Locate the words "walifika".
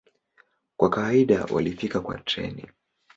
1.45-1.99